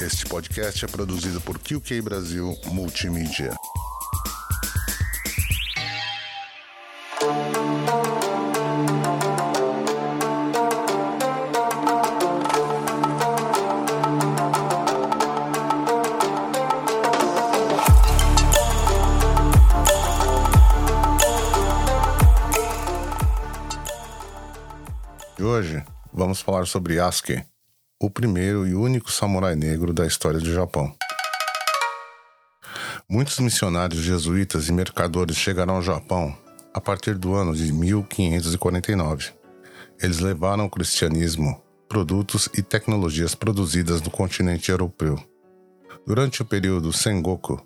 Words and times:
Este 0.00 0.24
podcast 0.24 0.82
é 0.82 0.88
produzido 0.88 1.42
por 1.42 1.58
QK 1.58 2.00
Brasil 2.00 2.56
Multimídia. 2.72 3.54
E 25.38 25.42
hoje 25.42 25.84
vamos 26.10 26.40
falar 26.40 26.66
sobre 26.66 26.94
Yasuke, 26.94 27.44
o 28.02 28.08
primeiro 28.08 28.66
e 28.66 28.74
único 28.74 29.12
samurai 29.12 29.54
negro 29.54 29.92
da 29.92 30.06
história 30.06 30.40
do 30.40 30.50
Japão. 30.50 30.90
Muitos 33.06 33.38
missionários 33.38 34.00
jesuítas 34.00 34.68
e 34.68 34.72
mercadores 34.72 35.36
chegaram 35.36 35.74
ao 35.74 35.82
Japão 35.82 36.34
a 36.72 36.80
partir 36.80 37.18
do 37.18 37.34
ano 37.34 37.54
de 37.54 37.70
1549. 37.70 39.32
Eles 40.02 40.18
levaram 40.18 40.64
o 40.64 40.70
cristianismo, 40.70 41.62
produtos 41.86 42.48
e 42.56 42.62
tecnologias 42.62 43.34
produzidas 43.34 44.00
no 44.00 44.10
continente 44.10 44.70
europeu. 44.70 45.22
Durante 46.06 46.40
o 46.40 46.44
período 46.46 46.94
Sengoku, 46.94 47.60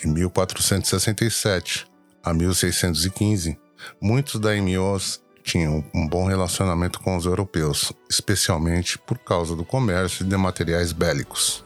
de 0.00 0.08
1467 0.08 1.86
a 2.20 2.34
1615, 2.34 3.56
muitos 4.00 4.40
daimyos 4.40 5.22
tinham 5.42 5.84
um 5.94 6.06
bom 6.06 6.26
relacionamento 6.26 7.00
com 7.00 7.16
os 7.16 7.26
europeus, 7.26 7.92
especialmente 8.08 8.98
por 8.98 9.18
causa 9.18 9.56
do 9.56 9.64
comércio 9.64 10.24
de 10.24 10.36
materiais 10.36 10.92
bélicos. 10.92 11.64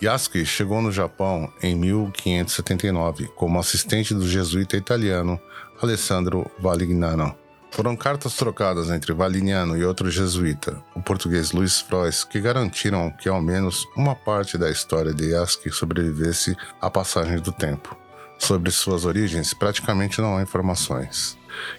Yasuke 0.00 0.46
chegou 0.46 0.80
no 0.80 0.92
Japão 0.92 1.52
em 1.60 1.74
1579 1.74 3.26
como 3.34 3.58
assistente 3.58 4.14
do 4.14 4.28
jesuíta 4.28 4.76
italiano 4.76 5.40
Alessandro 5.82 6.48
Valignano. 6.60 7.34
Foram 7.70 7.96
cartas 7.96 8.34
trocadas 8.34 8.90
entre 8.90 9.12
Valignano 9.12 9.76
e 9.76 9.84
outro 9.84 10.10
jesuíta, 10.10 10.82
o 10.94 11.02
português 11.02 11.52
Luiz 11.52 11.80
Frois, 11.80 12.24
que 12.24 12.40
garantiram 12.40 13.10
que 13.10 13.28
ao 13.28 13.40
menos 13.40 13.86
uma 13.96 14.14
parte 14.14 14.56
da 14.56 14.70
história 14.70 15.12
de 15.12 15.30
Yasuke 15.30 15.70
sobrevivesse 15.70 16.56
à 16.80 16.90
passagem 16.90 17.38
do 17.38 17.52
tempo. 17.52 17.96
Sobre 18.38 18.70
suas 18.70 19.04
origens, 19.04 19.52
praticamente 19.52 20.20
não 20.20 20.36
há 20.36 20.42
informações. 20.42 21.37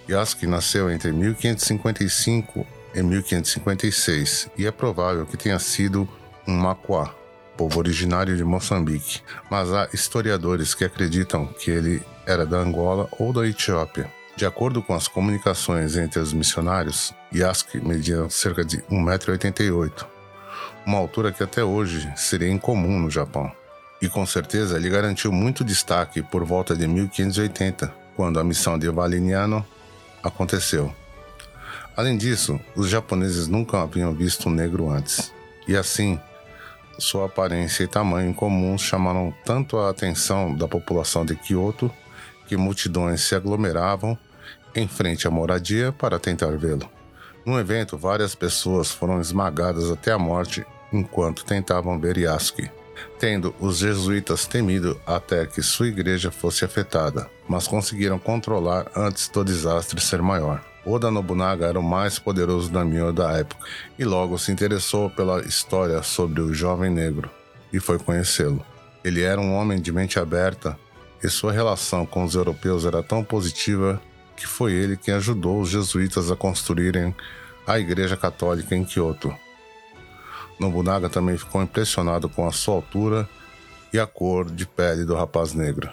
Yasuke 0.10 0.48
nasceu 0.48 0.90
entre 0.90 1.12
1555 1.12 2.66
e 2.94 3.04
1556 3.04 4.50
e 4.58 4.66
é 4.66 4.72
provável 4.72 5.26
que 5.26 5.38
tenha 5.38 5.60
sido 5.60 6.08
um 6.48 6.56
Macuá, 6.56 7.14
povo 7.56 7.80
originário 7.80 8.36
de 8.36 8.44
Moçambique, 8.44 9.22
mas 9.50 9.72
há 9.72 9.90
historiadores 9.94 10.74
que 10.74 10.84
acreditam 10.84 11.46
que 11.46 11.70
ele 11.70 12.02
era 12.26 12.46
da 12.46 12.58
Angola 12.58 13.08
ou 13.20 13.32
da 13.32 13.48
Etiópia. 13.48 14.12
De 14.36 14.46
acordo 14.46 14.82
com 14.82 14.94
as 14.94 15.08
comunicações 15.08 15.98
entre 15.98 16.20
os 16.20 16.32
missionários, 16.32 17.14
Yasuke 17.34 17.80
media 17.86 18.30
cerca 18.30 18.64
de 18.64 18.78
1,88m, 18.84 20.06
uma 20.86 20.98
altura 20.98 21.32
que 21.32 21.44
até 21.44 21.64
hoje 21.64 22.12
seria 22.16 22.50
incomum 22.50 23.00
no 23.00 23.12
Japão. 23.12 23.52
E 24.02 24.08
com 24.08 24.26
certeza 24.26 24.78
ele 24.78 24.90
garantiu 24.90 25.32
muito 25.32 25.64
destaque 25.64 26.22
por 26.22 26.46
volta 26.46 26.76
de 26.76 26.88
1580, 26.88 27.94
quando 28.20 28.38
a 28.38 28.44
missão 28.44 28.78
de 28.78 28.90
Valiniano 28.90 29.66
aconteceu. 30.22 30.94
Além 31.96 32.18
disso, 32.18 32.60
os 32.76 32.90
japoneses 32.90 33.48
nunca 33.48 33.82
haviam 33.82 34.14
visto 34.14 34.50
um 34.50 34.52
negro 34.52 34.90
antes, 34.90 35.32
e 35.66 35.78
assim, 35.78 36.20
sua 36.98 37.28
aparência 37.28 37.82
e 37.82 37.88
tamanho 37.88 38.34
comuns 38.34 38.82
chamaram 38.82 39.34
tanto 39.46 39.78
a 39.78 39.90
atenção 39.90 40.54
da 40.54 40.68
população 40.68 41.24
de 41.24 41.34
Kyoto 41.34 41.90
que 42.46 42.58
multidões 42.58 43.22
se 43.22 43.36
aglomeravam 43.36 44.18
em 44.76 44.86
frente 44.86 45.26
à 45.26 45.32
moradia 45.32 45.94
para 45.94 46.20
tentar 46.20 46.58
vê-lo. 46.58 46.90
No 47.46 47.58
evento, 47.58 47.98
várias 47.98 48.36
pessoas 48.36 48.92
foram 48.92 49.22
esmagadas 49.22 49.90
até 49.90 50.12
a 50.12 50.20
morte 50.20 50.66
enquanto 50.92 51.46
tentavam 51.46 51.98
ver 51.98 52.18
Yasuke 52.18 52.70
tendo 53.20 53.54
os 53.60 53.78
jesuítas 53.78 54.46
temido 54.46 55.00
até 55.06 55.46
que 55.46 55.62
sua 55.62 55.88
igreja 55.88 56.32
fosse 56.32 56.66
afetada, 56.66 57.30
mas 57.48 57.68
conseguiram 57.68 58.20
controlar 58.20 58.92
antes 58.96 59.28
do 59.30 59.44
desastre 59.44 60.02
ser 60.02 60.22
maior. 60.22 60.64
Oda 60.86 61.12
Nobunaga 61.12 61.66
era 61.66 61.80
o 61.80 61.84
mais 61.84 62.18
poderoso 62.18 62.72
daimyo 62.72 63.12
da 63.12 63.32
época 63.38 63.66
e 63.98 64.06
logo 64.06 64.38
se 64.38 64.52
interessou 64.52 65.10
pela 65.10 65.42
história 65.42 66.02
sobre 66.02 66.42
o 66.42 66.54
jovem 66.54 66.90
negro 66.90 67.30
e 67.72 67.80
foi 67.80 68.00
conhecê-lo. 68.00 68.66
Ele 69.04 69.22
era 69.22 69.40
um 69.40 69.54
homem 69.54 69.80
de 69.80 69.92
mente 69.92 70.20
aberta 70.20 70.78
e 71.24 71.30
sua 71.30 71.52
relação 71.52 72.06
com 72.06 72.24
os 72.24 72.36
europeus 72.36 72.86
era 72.86 73.04
tão 73.04 73.24
positiva 73.24 74.02
que 74.36 74.48
foi 74.48 74.72
ele 74.74 74.96
quem 74.96 75.14
ajudou 75.14 75.60
os 75.60 75.70
jesuítas 75.70 76.32
a 76.32 76.36
construírem 76.36 77.14
a 77.68 77.78
Igreja 77.78 78.16
Católica 78.16 78.76
em 78.76 78.86
Kyoto. 78.86 79.36
Nobunaga 80.60 81.10
também 81.10 81.38
ficou 81.38 81.64
impressionado 81.64 82.28
com 82.28 82.46
a 82.46 82.52
sua 82.52 82.76
altura 82.76 83.28
e 83.94 84.00
a 84.00 84.06
cor 84.06 84.52
de 84.52 84.68
pele 84.68 85.06
do 85.06 85.16
rapaz 85.16 85.54
negro. 85.54 85.90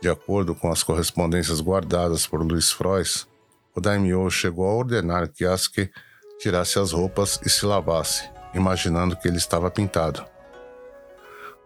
De 0.00 0.08
acordo 0.08 0.54
com 0.54 0.70
as 0.70 0.82
correspondências 0.82 1.60
guardadas 1.60 2.26
por 2.26 2.40
Luiz 2.42 2.70
Frois, 2.70 3.26
o 3.74 3.80
daimyo 3.80 4.30
chegou 4.30 4.68
a 4.68 4.74
ordenar 4.74 5.28
que 5.28 5.44
Yasuke 5.44 5.90
tirasse 6.38 6.78
as 6.78 6.92
roupas 6.92 7.40
e 7.44 7.50
se 7.50 7.66
lavasse, 7.66 8.28
imaginando 8.54 9.16
que 9.16 9.26
ele 9.26 9.38
estava 9.38 9.70
pintado. 9.70 10.24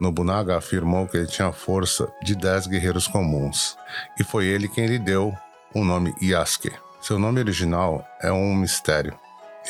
Nobunaga 0.01 0.57
afirmou 0.57 1.07
que 1.07 1.17
ele 1.17 1.27
tinha 1.27 1.49
a 1.49 1.53
força 1.53 2.09
de 2.23 2.35
dez 2.35 2.67
guerreiros 2.67 3.07
comuns, 3.07 3.77
e 4.19 4.25
foi 4.25 4.47
ele 4.47 4.69
quem 4.69 4.87
lhe 4.87 4.99
deu 4.99 5.35
o 5.75 5.85
nome 5.85 6.15
Yasuke. 6.23 6.73
Seu 7.03 7.19
nome 7.19 7.41
original 7.41 8.07
é 8.23 8.33
um 8.33 8.55
mistério 8.55 9.19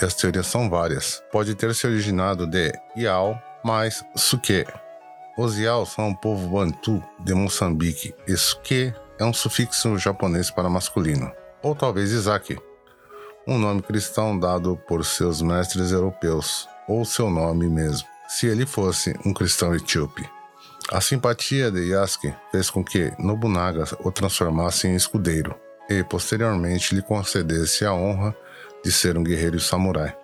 e 0.00 0.04
as 0.04 0.14
teorias 0.14 0.47
são 0.47 0.69
várias. 0.69 1.22
Pode 1.31 1.54
ter 1.54 1.75
se 1.75 1.86
originado 1.86 2.47
de 2.47 2.72
Yao 2.97 3.41
mais 3.64 4.04
Suke. 4.16 4.64
Os 5.36 5.59
Yao 5.59 5.84
são 5.86 6.09
um 6.09 6.14
povo 6.14 6.48
bantu 6.48 7.03
de 7.20 7.34
Moçambique 7.34 8.14
e 8.26 8.37
Suke 8.37 8.92
é 9.19 9.25
um 9.25 9.32
sufixo 9.32 9.98
japonês 9.98 10.50
para 10.50 10.70
masculino. 10.70 11.31
Ou 11.62 11.75
talvez 11.75 12.12
Isaac, 12.12 12.56
um 13.47 13.58
nome 13.58 13.82
cristão 13.82 14.38
dado 14.38 14.76
por 14.87 15.04
seus 15.04 15.42
mestres 15.42 15.91
europeus, 15.91 16.69
ou 16.87 17.04
seu 17.04 17.28
nome 17.31 17.69
mesmo, 17.69 18.06
se 18.28 18.47
ele 18.47 18.66
fosse 18.66 19.14
um 19.25 19.32
cristão 19.32 19.75
etíope. 19.75 20.28
A 20.91 21.00
simpatia 21.00 21.70
de 21.70 21.91
Yasuke 21.91 22.34
fez 22.50 22.70
com 22.70 22.82
que 22.82 23.12
Nobunaga 23.19 23.84
o 24.00 24.10
transformasse 24.10 24.87
em 24.87 24.94
escudeiro 24.94 25.54
e 25.88 26.03
posteriormente 26.03 26.94
lhe 26.94 27.03
concedesse 27.03 27.84
a 27.84 27.92
honra 27.92 28.34
de 28.84 28.93
ser 28.93 29.16
um 29.16 29.22
guerreiro 29.22 29.61
samurai. 29.61 30.15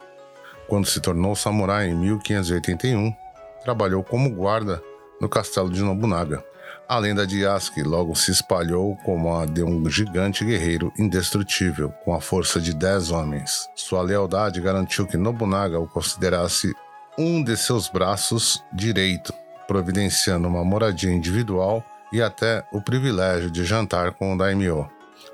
Quando 0.68 0.86
se 0.86 1.00
tornou 1.00 1.36
samurai 1.36 1.88
em 1.88 1.94
1581, 1.94 3.14
trabalhou 3.62 4.02
como 4.02 4.30
guarda 4.30 4.82
no 5.20 5.28
castelo 5.28 5.70
de 5.70 5.82
Nobunaga. 5.82 6.44
A 6.88 6.98
lenda 6.98 7.26
de 7.26 7.40
Yasuke 7.40 7.82
logo 7.82 8.14
se 8.14 8.30
espalhou 8.30 8.96
como 9.04 9.34
a 9.34 9.46
de 9.46 9.62
um 9.62 9.88
gigante 9.88 10.44
guerreiro 10.44 10.92
indestrutível, 10.98 11.90
com 12.04 12.14
a 12.14 12.20
força 12.20 12.60
de 12.60 12.74
dez 12.74 13.10
homens. 13.10 13.68
Sua 13.74 14.02
lealdade 14.02 14.60
garantiu 14.60 15.06
que 15.06 15.16
Nobunaga 15.16 15.78
o 15.78 15.88
considerasse 15.88 16.72
um 17.18 17.42
de 17.42 17.56
seus 17.56 17.88
braços 17.88 18.62
direito, 18.72 19.32
providenciando 19.66 20.48
uma 20.48 20.64
moradia 20.64 21.10
individual 21.10 21.82
e 22.12 22.20
até 22.20 22.64
o 22.72 22.82
privilégio 22.82 23.50
de 23.50 23.64
jantar 23.64 24.12
com 24.12 24.34
o 24.34 24.38
daimyo. 24.38 24.88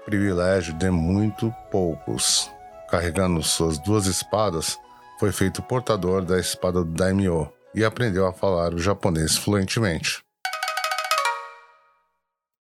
Privilégio 0.04 0.72
de 0.74 0.90
muito 0.90 1.52
poucos 1.70 2.50
carregando 2.90 3.42
suas 3.42 3.78
duas 3.78 4.06
espadas, 4.06 4.78
foi 5.18 5.30
feito 5.32 5.62
portador 5.62 6.24
da 6.24 6.38
espada 6.38 6.82
do 6.82 6.92
daimyo 6.92 7.52
e 7.74 7.84
aprendeu 7.84 8.26
a 8.26 8.32
falar 8.32 8.74
o 8.74 8.78
japonês 8.78 9.36
fluentemente. 9.36 10.22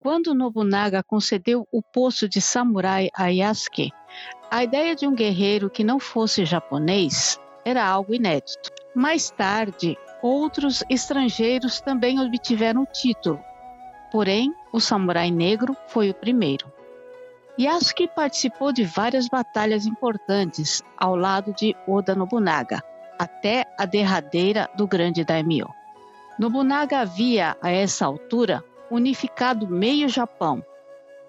Quando 0.01 0.35
Nobunaga 0.35 1.03
concedeu 1.03 1.67
o 1.73 1.83
posto 1.83 2.29
de 2.29 2.41
samurai 2.41 3.09
a 3.15 3.27
Yasuke, 3.27 3.91
a 4.51 4.63
ideia 4.63 4.95
de 4.95 5.07
um 5.07 5.15
guerreiro 5.15 5.69
que 5.69 5.83
não 5.83 5.99
fosse 5.99 6.45
japonês 6.45 7.41
era 7.65 7.85
algo 7.85 8.15
inédito. 8.15 8.71
Mais 8.95 9.31
tarde, 9.31 9.99
outros 10.23 10.85
estrangeiros 10.89 11.81
também 11.81 12.21
obtiveram 12.21 12.83
o 12.83 12.87
título, 12.87 13.41
porém, 14.11 14.55
o 14.73 14.81
samurai 14.81 15.31
negro 15.31 15.77
foi 15.89 16.11
o 16.11 16.15
primeiro. 16.15 16.76
Yasuke 17.59 18.07
participou 18.07 18.71
de 18.71 18.85
várias 18.85 19.29
batalhas 19.29 19.87
importantes 19.87 20.83
ao 20.97 21.17
lado 21.17 21.55
de 21.55 21.75
Oda 21.89 22.15
Nobunaga, 22.15 22.83
até 23.19 23.65
a 23.79 23.87
derradeira 23.87 24.69
do 24.77 24.87
grande 24.87 25.25
daimyo. 25.25 25.69
Nobunaga 26.39 27.01
havia, 27.01 27.57
a 27.63 27.71
essa 27.71 28.05
altura, 28.05 28.63
unificado 28.91 29.67
meio 29.67 30.07
Japão 30.07 30.63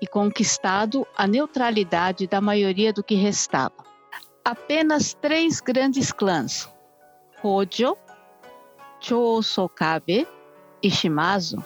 e 0.01 0.05
conquistado 0.05 1.07
a 1.15 1.25
neutralidade 1.25 2.27
da 2.27 2.41
maioria 2.41 2.91
do 2.91 3.03
que 3.03 3.15
restava. 3.15 3.85
Apenas 4.43 5.13
três 5.13 5.61
grandes 5.61 6.11
clãs, 6.11 6.69
Hojo, 7.41 7.97
Chōsokabe 9.01 10.27
e 10.83 10.91
Shimazu 10.91 11.63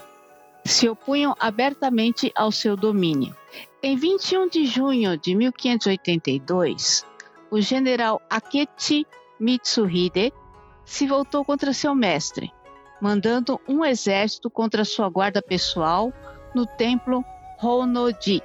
se 0.64 0.88
opunham 0.88 1.36
abertamente 1.40 2.32
ao 2.36 2.52
seu 2.52 2.76
domínio. 2.76 3.36
Em 3.84 3.96
21 3.96 4.48
de 4.48 4.68
junho 4.68 5.18
de 5.18 5.34
1582, 5.34 7.04
o 7.50 7.60
general 7.60 8.22
Akechi 8.30 9.08
Mitsuhide 9.40 10.32
se 10.86 11.08
voltou 11.08 11.44
contra 11.44 11.74
seu 11.74 11.96
mestre, 11.96 12.54
mandando 13.02 13.60
um 13.68 13.84
exército 13.84 14.52
contra 14.52 14.86
sua 14.86 15.10
guarda 15.10 15.42
pessoal 15.42 16.14
no 16.54 16.68
templo 16.68 17.26
Honnoji. 17.60 18.44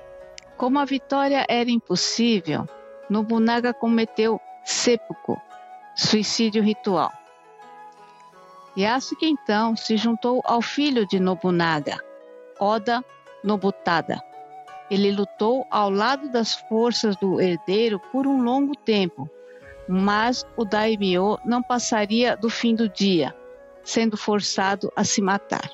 Como 0.56 0.78
a 0.78 0.86
vitória 0.86 1.44
era 1.50 1.70
impossível, 1.70 2.66
Nobunaga 3.10 3.74
cometeu 3.74 4.40
seppuku, 4.64 5.38
suicídio 5.94 6.62
ritual. 6.62 7.12
Yasuke 8.74 9.26
então 9.26 9.76
se 9.76 9.98
juntou 9.98 10.40
ao 10.46 10.62
filho 10.62 11.06
de 11.06 11.20
Nobunaga, 11.20 11.98
Oda 12.58 13.04
Nobutada. 13.44 14.18
Ele 14.90 15.10
lutou 15.10 15.66
ao 15.70 15.90
lado 15.90 16.28
das 16.28 16.54
forças 16.54 17.16
do 17.16 17.40
herdeiro 17.40 18.00
por 18.12 18.26
um 18.26 18.42
longo 18.42 18.76
tempo, 18.76 19.28
mas 19.88 20.44
o 20.56 20.64
daimyo 20.64 21.38
não 21.44 21.62
passaria 21.62 22.36
do 22.36 22.48
fim 22.48 22.74
do 22.74 22.88
dia, 22.88 23.34
sendo 23.82 24.16
forçado 24.16 24.92
a 24.94 25.04
se 25.04 25.20
matar. 25.20 25.70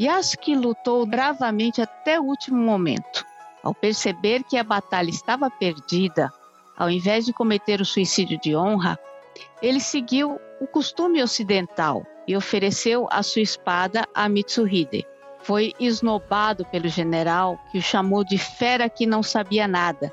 Yasuke 0.00 0.54
lutou 0.54 1.04
bravamente 1.04 1.82
até 1.82 2.20
o 2.20 2.24
último 2.24 2.56
momento. 2.56 3.24
Ao 3.62 3.74
perceber 3.74 4.44
que 4.44 4.56
a 4.56 4.62
batalha 4.62 5.10
estava 5.10 5.50
perdida, 5.50 6.32
ao 6.76 6.88
invés 6.88 7.24
de 7.24 7.32
cometer 7.32 7.80
o 7.80 7.84
suicídio 7.84 8.38
de 8.40 8.54
honra, 8.54 8.98
ele 9.60 9.80
seguiu 9.80 10.40
o 10.60 10.66
costume 10.66 11.22
ocidental 11.22 12.06
e 12.26 12.36
ofereceu 12.36 13.08
a 13.10 13.22
sua 13.22 13.42
espada 13.42 14.06
a 14.14 14.28
Mitsuhide. 14.28 15.04
Foi 15.48 15.72
esnobado 15.80 16.62
pelo 16.66 16.88
general, 16.88 17.58
que 17.72 17.78
o 17.78 17.82
chamou 17.82 18.22
de 18.22 18.36
fera 18.36 18.86
que 18.86 19.06
não 19.06 19.22
sabia 19.22 19.66
nada, 19.66 20.12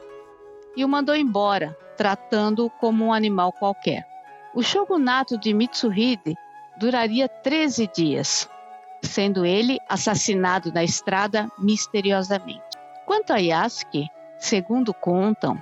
e 0.78 0.86
o 0.86 0.88
mandou 0.88 1.14
embora, 1.14 1.78
tratando-o 1.98 2.70
como 2.70 3.04
um 3.04 3.12
animal 3.12 3.52
qualquer. 3.52 4.08
O 4.54 4.64
shogunato 4.64 5.38
de 5.38 5.54
Mitsuhide 5.54 6.38
duraria 6.78 7.28
13 7.28 7.86
dias, 7.94 8.50
sendo 9.02 9.46
ele 9.46 9.78
assassinado 9.90 10.72
na 10.72 10.86
estrada 10.86 11.50
misteriosamente. 11.60 12.64
Quanto 13.06 13.34
a 13.34 13.38
Yasuke, 13.38 14.08
segundo 14.40 14.94
contam, 14.94 15.62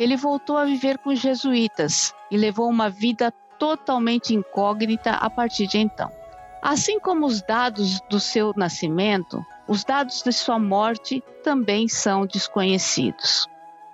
ele 0.00 0.16
voltou 0.16 0.56
a 0.56 0.64
viver 0.64 0.98
com 0.98 1.10
os 1.10 1.20
jesuítas 1.20 2.12
e 2.28 2.36
levou 2.36 2.68
uma 2.68 2.90
vida 2.90 3.32
totalmente 3.56 4.34
incógnita 4.34 5.12
a 5.12 5.30
partir 5.30 5.68
de 5.68 5.78
então. 5.78 6.10
Assim 6.62 6.98
como 6.98 7.26
os 7.26 7.42
dados 7.42 8.00
do 8.08 8.18
seu 8.18 8.52
nascimento, 8.56 9.44
os 9.68 9.84
dados 9.84 10.22
de 10.22 10.32
sua 10.32 10.58
morte 10.58 11.22
também 11.42 11.88
são 11.88 12.26
desconhecidos. 12.26 13.48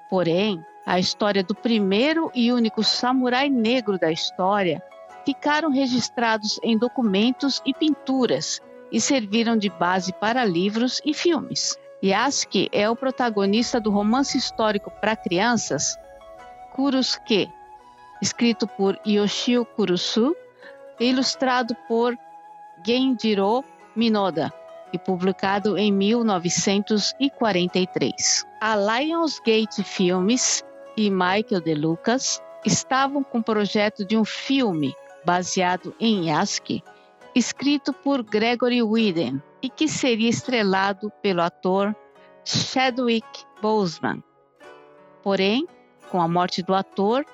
Porém, 0.08 0.64
a 0.86 0.98
história 0.98 1.42
do 1.42 1.54
primeiro 1.54 2.30
e 2.34 2.52
único 2.52 2.82
samurai 2.82 3.48
negro 3.48 3.98
da 3.98 4.10
história 4.10 4.82
ficaram 5.24 5.70
registrados 5.70 6.58
em 6.62 6.76
documentos 6.76 7.62
e 7.64 7.72
pinturas 7.72 8.60
e 8.90 9.00
serviram 9.00 9.56
de 9.56 9.70
base 9.70 10.12
para 10.12 10.44
livros 10.44 11.00
e 11.04 11.14
filmes. 11.14 11.78
Yasuke 12.02 12.68
é 12.72 12.90
o 12.90 12.96
protagonista 12.96 13.80
do 13.80 13.90
romance 13.90 14.36
histórico 14.36 14.90
para 14.90 15.14
crianças 15.14 15.96
Kurusuke, 16.72 17.48
escrito 18.20 18.66
por 18.66 18.98
Yoshio 19.06 19.64
Kurusu 19.64 20.34
e 20.98 21.10
ilustrado 21.10 21.76
por 21.86 22.18
Genjiro 22.84 23.64
Minoda 23.94 24.52
e 24.92 24.98
publicado 24.98 25.78
em 25.78 25.92
1943. 25.92 28.44
A 28.60 28.76
Lionsgate 28.76 29.82
Filmes 29.82 30.62
e 30.96 31.10
Michael 31.10 31.60
De 31.64 31.74
Lucas 31.74 32.40
estavam 32.64 33.24
com 33.24 33.38
o 33.38 33.44
projeto 33.44 34.04
de 34.04 34.16
um 34.16 34.24
filme 34.24 34.94
baseado 35.24 35.94
em 35.98 36.28
Yasuke, 36.28 36.82
escrito 37.34 37.92
por 37.92 38.22
Gregory 38.22 38.82
Whedon 38.82 39.40
e 39.62 39.70
que 39.70 39.88
seria 39.88 40.28
estrelado 40.28 41.10
pelo 41.22 41.40
ator 41.40 41.96
Chadwick 42.44 43.44
Boseman. 43.60 44.22
Porém, 45.22 45.66
com 46.10 46.20
a 46.20 46.28
morte 46.28 46.62
do 46.62 46.74
ator, 46.74 47.24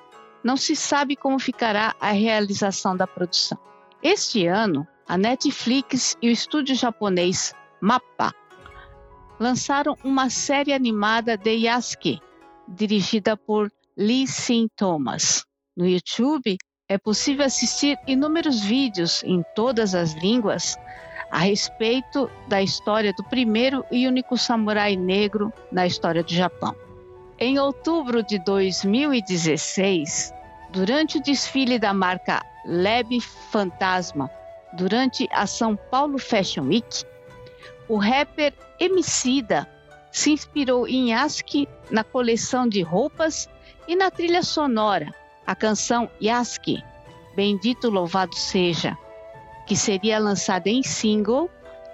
não 0.43 0.55
se 0.55 0.75
sabe 0.75 1.15
como 1.15 1.39
ficará 1.39 1.95
a 1.99 2.11
realização 2.11 2.95
da 2.95 3.05
produção. 3.05 3.57
Este 4.01 4.47
ano, 4.47 4.87
a 5.09 5.17
Netflix 5.17 6.15
e 6.21 6.29
o 6.29 6.31
estúdio 6.31 6.75
japonês 6.75 7.51
MAPPA 7.81 8.31
lançaram 9.39 9.97
uma 10.03 10.29
série 10.29 10.71
animada 10.71 11.35
de 11.35 11.49
Yasuke, 11.65 12.19
dirigida 12.67 13.35
por 13.35 13.71
Lee 13.97 14.27
Sin 14.27 14.67
Thomas. 14.75 15.43
No 15.75 15.87
YouTube 15.87 16.59
é 16.87 16.99
possível 16.99 17.43
assistir 17.43 17.97
inúmeros 18.05 18.61
vídeos 18.61 19.23
em 19.23 19.43
todas 19.55 19.95
as 19.95 20.13
línguas 20.13 20.77
a 21.31 21.39
respeito 21.39 22.29
da 22.47 22.61
história 22.61 23.11
do 23.11 23.23
primeiro 23.23 23.83
e 23.91 24.07
único 24.07 24.37
samurai 24.37 24.95
negro 24.95 25.51
na 25.71 25.87
história 25.87 26.23
do 26.23 26.31
Japão. 26.31 26.75
Em 27.39 27.57
outubro 27.57 28.21
de 28.21 28.37
2016, 28.37 30.31
durante 30.69 31.17
o 31.17 31.23
desfile 31.23 31.79
da 31.79 31.95
marca 31.95 32.45
Leb 32.63 33.19
Fantasma, 33.51 34.29
durante 34.73 35.27
a 35.31 35.47
São 35.47 35.75
Paulo 35.75 36.17
Fashion 36.17 36.65
Week, 36.65 37.03
o 37.87 37.97
rapper 37.97 38.53
Emicida 38.79 39.67
se 40.11 40.31
inspirou 40.31 40.87
em 40.87 41.11
Yasuke 41.11 41.67
na 41.89 42.03
coleção 42.03 42.67
de 42.67 42.81
roupas 42.81 43.49
e 43.87 43.95
na 43.95 44.11
trilha 44.11 44.43
sonora, 44.43 45.13
a 45.45 45.55
canção 45.55 46.09
Yasuke, 46.21 46.83
Bendito 47.35 47.89
Louvado 47.89 48.35
Seja, 48.35 48.97
que 49.65 49.75
seria 49.75 50.19
lançada 50.19 50.69
em 50.69 50.83
single 50.83 51.49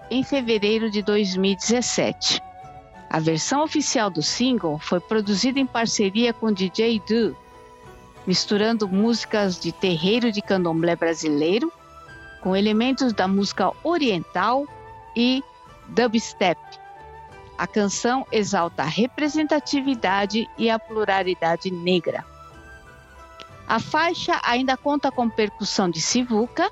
em 0.10 0.24
fevereiro 0.24 0.90
de 0.90 1.02
2017. 1.02 2.42
A 3.10 3.20
versão 3.20 3.64
oficial 3.64 4.10
do 4.10 4.22
single 4.22 4.78
foi 4.80 5.00
produzida 5.00 5.60
em 5.60 5.66
parceria 5.66 6.34
com 6.34 6.52
DJ 6.52 7.02
Du, 7.08 7.36
misturando 8.28 8.88
músicas 8.88 9.60
de 9.60 9.72
terreiro 9.72 10.32
de 10.32 10.42
candomblé 10.42 10.96
brasileiro 10.96 11.72
com 12.46 12.56
elementos 12.56 13.12
da 13.12 13.28
música 13.28 13.72
oriental 13.84 14.68
e 15.16 15.44
dubstep. 15.88 16.62
A 17.58 17.66
canção 17.66 18.24
exalta 18.32 18.84
a 18.84 18.86
representatividade 18.86 20.48
e 20.56 20.70
a 20.70 20.78
pluralidade 20.78 21.72
negra. 21.72 22.24
A 23.68 23.80
faixa 23.80 24.40
ainda 24.44 24.78
conta 24.78 25.12
com 25.12 25.28
percussão 25.28 25.90
de 25.90 26.00
sivuca 26.00 26.70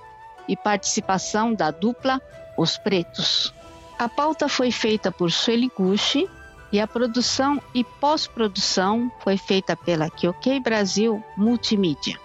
e 0.48 0.56
participação 0.56 1.56
da 1.56 1.72
dupla 1.72 2.22
Os 2.56 2.78
Pretos. 2.78 3.52
A 3.98 4.08
pauta 4.08 4.48
foi 4.48 4.70
feita 4.70 5.12
por 5.12 5.32
Sueli 5.32 5.72
Gucci 5.76 6.30
e 6.72 6.80
a 6.80 6.86
produção 6.86 7.60
e 7.74 7.84
pós-produção 7.84 9.12
foi 9.22 9.38
feita 9.38 9.76
pela 9.76 10.08
Kyokei 10.08 10.60
Brasil 10.60 11.24
Multimídia. 11.36 12.20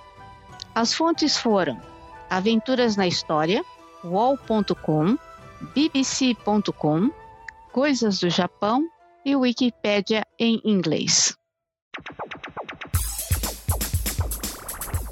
As 0.74 0.92
fontes 0.92 1.38
foram 1.38 1.80
Aventuras 2.30 2.96
na 2.96 3.06
História, 3.06 3.64
wall.com, 4.04 5.16
bbc.com, 5.74 7.10
Coisas 7.72 8.18
do 8.20 8.30
Japão 8.30 8.84
e 9.24 9.36
Wikipédia 9.36 10.24
em 10.38 10.60
inglês. 10.64 11.34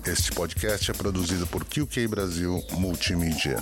Este 0.06 0.32
podcast 0.32 0.90
é 0.90 0.94
produzido 0.94 1.46
por 1.46 1.64
QK 1.64 2.06
Brasil 2.08 2.62
Multimídia. 2.73 3.61